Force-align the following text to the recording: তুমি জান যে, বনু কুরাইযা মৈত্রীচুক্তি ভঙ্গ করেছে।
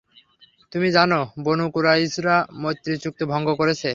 তুমি 0.71 0.87
জান 0.91 1.11
যে, 1.13 1.19
বনু 1.43 1.65
কুরাইযা 1.73 2.35
মৈত্রীচুক্তি 2.61 3.23
ভঙ্গ 3.25 3.47
করেছে। 3.55 3.89